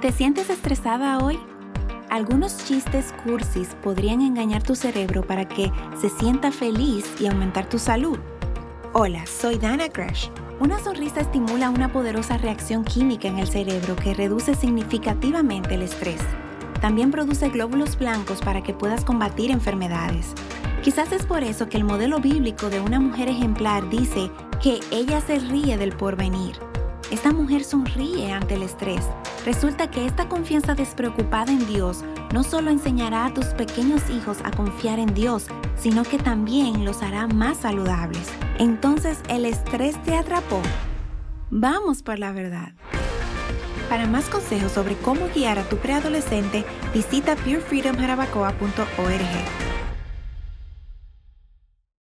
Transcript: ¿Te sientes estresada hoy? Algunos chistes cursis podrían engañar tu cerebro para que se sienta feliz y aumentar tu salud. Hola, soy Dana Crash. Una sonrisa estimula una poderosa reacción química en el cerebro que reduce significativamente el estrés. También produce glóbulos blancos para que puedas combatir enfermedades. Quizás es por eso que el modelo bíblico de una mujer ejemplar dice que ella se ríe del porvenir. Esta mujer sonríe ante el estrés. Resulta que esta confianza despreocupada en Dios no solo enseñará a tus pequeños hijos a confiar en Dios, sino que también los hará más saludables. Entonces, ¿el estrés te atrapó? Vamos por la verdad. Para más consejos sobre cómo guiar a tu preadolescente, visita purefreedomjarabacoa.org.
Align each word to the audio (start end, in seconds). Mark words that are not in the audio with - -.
¿Te 0.00 0.12
sientes 0.12 0.50
estresada 0.50 1.18
hoy? 1.18 1.38
Algunos 2.10 2.58
chistes 2.66 3.14
cursis 3.24 3.68
podrían 3.82 4.20
engañar 4.20 4.62
tu 4.62 4.74
cerebro 4.74 5.26
para 5.26 5.48
que 5.48 5.72
se 5.98 6.10
sienta 6.10 6.52
feliz 6.52 7.06
y 7.18 7.26
aumentar 7.26 7.66
tu 7.66 7.78
salud. 7.78 8.18
Hola, 8.92 9.24
soy 9.24 9.56
Dana 9.56 9.88
Crash. 9.88 10.28
Una 10.60 10.78
sonrisa 10.78 11.22
estimula 11.22 11.70
una 11.70 11.90
poderosa 11.90 12.36
reacción 12.36 12.84
química 12.84 13.28
en 13.28 13.38
el 13.38 13.48
cerebro 13.48 13.96
que 13.96 14.12
reduce 14.12 14.54
significativamente 14.54 15.76
el 15.76 15.82
estrés. 15.82 16.20
También 16.82 17.10
produce 17.10 17.48
glóbulos 17.48 17.98
blancos 17.98 18.42
para 18.42 18.62
que 18.62 18.74
puedas 18.74 19.02
combatir 19.02 19.50
enfermedades. 19.50 20.34
Quizás 20.82 21.10
es 21.12 21.24
por 21.24 21.42
eso 21.42 21.70
que 21.70 21.78
el 21.78 21.84
modelo 21.84 22.20
bíblico 22.20 22.68
de 22.68 22.80
una 22.80 23.00
mujer 23.00 23.28
ejemplar 23.28 23.88
dice 23.88 24.30
que 24.62 24.78
ella 24.90 25.22
se 25.22 25.38
ríe 25.38 25.78
del 25.78 25.96
porvenir. 25.96 26.56
Esta 27.10 27.32
mujer 27.32 27.64
sonríe 27.64 28.30
ante 28.32 28.54
el 28.56 28.62
estrés. 28.62 29.06
Resulta 29.46 29.88
que 29.88 30.04
esta 30.04 30.28
confianza 30.28 30.74
despreocupada 30.74 31.52
en 31.52 31.64
Dios 31.68 32.02
no 32.34 32.42
solo 32.42 32.72
enseñará 32.72 33.26
a 33.26 33.32
tus 33.32 33.46
pequeños 33.46 34.10
hijos 34.10 34.38
a 34.42 34.50
confiar 34.50 34.98
en 34.98 35.14
Dios, 35.14 35.46
sino 35.76 36.02
que 36.02 36.18
también 36.18 36.84
los 36.84 37.00
hará 37.00 37.28
más 37.28 37.58
saludables. 37.58 38.26
Entonces, 38.58 39.20
¿el 39.28 39.44
estrés 39.44 40.02
te 40.02 40.16
atrapó? 40.16 40.60
Vamos 41.48 42.02
por 42.02 42.18
la 42.18 42.32
verdad. 42.32 42.72
Para 43.88 44.08
más 44.08 44.28
consejos 44.28 44.72
sobre 44.72 44.96
cómo 44.96 45.28
guiar 45.32 45.60
a 45.60 45.62
tu 45.62 45.76
preadolescente, 45.76 46.64
visita 46.92 47.36
purefreedomjarabacoa.org. 47.36 49.75